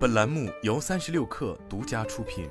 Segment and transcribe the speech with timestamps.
[0.00, 2.48] 本栏目由三十六氪独家出品。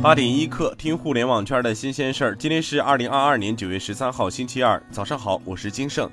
[0.00, 2.36] 八点一刻，听互联网圈的新鲜事儿。
[2.36, 6.08] 今天是二零二二年九月十三号，星期二，早上好，我是金盛。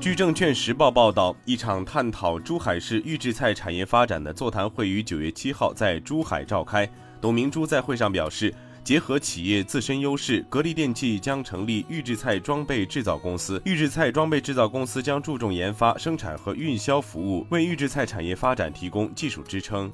[0.00, 6.90] 据证券时报报道，一场探讨珠海市预制菜产业发展的座谈会于九月七号在珠海召开。
[7.20, 8.54] 董明珠在会上表示。
[8.84, 13.62] 结合企业自身优势，格力电器将成立预制菜装备制造公司。
[13.64, 19.90] 预制菜装备制造公司将注重研发、生产和运销服务，为预制菜产业发展提供技术支撑。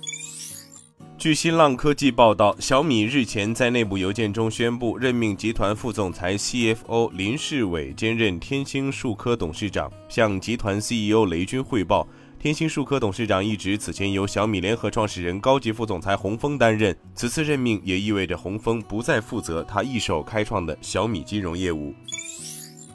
[1.18, 12.06] 据新浪科技报道，小米日前在内部邮件中宣布任命集团副总裁 CFO 林世伟兼任天星数科董事长，向集团 CEO 雷军汇报。
[12.40, 16.96] 天星数科董事长一职此前由小米联合创始人、高级副总裁洪峰担任。
[17.12, 21.92] 此次任命也意味着洪峰不再负责他一手开创的小米金融业务。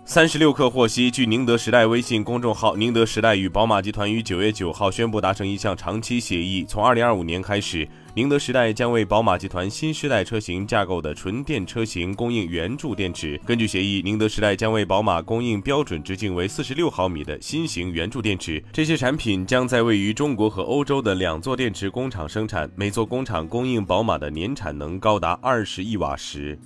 [0.05, 7.87] 三十六氪获悉，据宁德时代微信公众号，宁德时代与宝马集团于九月九号宣布达成一项长期协议，从二零二五年开始。
[8.13, 13.39] 宁德时代将为宝马集团新时代车型架构的纯电车型供应圆柱电池。
[13.45, 18.61] 根据协议，宁德时代将为宝马供应标准直径为四十六毫米的新型圆柱电池。
[18.73, 26.59] 这些产品将在位于中国和欧洲的两座电池工厂生产，每座工厂供应宝马的年产能高达二十亿瓦时。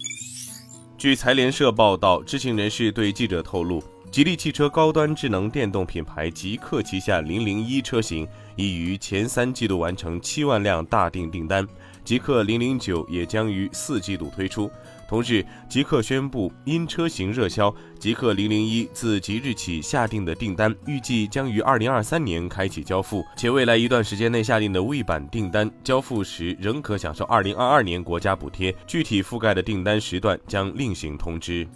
[0.97, 3.83] 据财联社报道，知情人士对记者透露。
[4.09, 11.67] 吉利汽车高端智能电动品牌极氪旗下零零一车型已于前三季度完成七万辆大定订单，
[12.07, 14.71] 极氪零零九也将于四季度推出。
[15.09, 31.67] 同日，极氪宣布因车型热销，极氪零零一自即日起下定的订单预计将于二零二三年开启交付，且未来一段时间内下定的魏版订单交付时仍可享受二零二二年国家补贴，具体覆盖的订单时段将另行通知。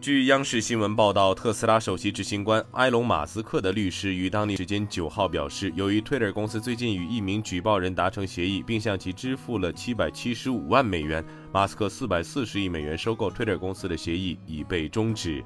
[0.00, 15.42] 据央视新闻报道，特斯拉首席执行官埃隆·马斯克的律师于当地时间九号表示，由于 Twitter 公司最近与一名举报人达成协议，并向其支付了七百七十五万美元，马斯克四百四十亿美元收购 Twitter 公司的协议已被终止。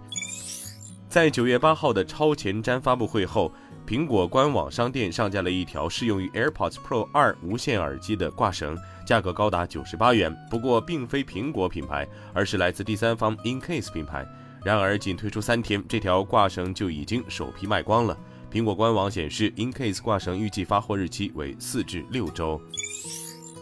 [1.08, 3.52] 在九月八号的超前瞻发布会后，
[3.86, 10.34] 苹果官网商店上架了一条适用于 AirPods Pro 二无线耳机的挂绳，价格高达九十八元。
[10.50, 14.26] 不过，并非苹果品牌，而是来自第三方 InCase 品牌。
[14.64, 18.16] 然而，仅推出三天，这条挂绳就已经首批卖光了。
[18.50, 22.58] 苹果官网显示，InCase 挂绳预计发货日期为四至六周。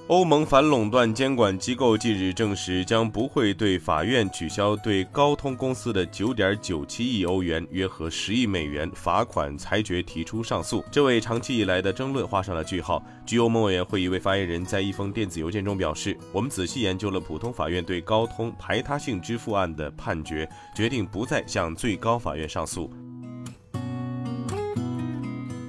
[0.08, 13.02] 欧盟反垄断监管机构近日证实，将不会对法院取消对高通公司的9.97亿欧元（约合十亿美元）罚款裁决提出上诉，这为长期以来的争论画上了句号。
[13.24, 20.46] 据欧盟委员会一位发言人在一封电子邮件中表示：“我们仔细研究了普通法院对高通排他性支付案的判决，
[20.76, 22.90] 决定不再向最高法院上诉。”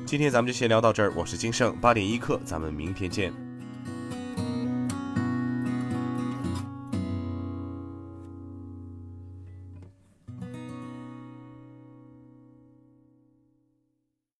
[0.05, 3.31] 今天咱们就先聊到这儿，我是金盛八点一刻，咱们明天见。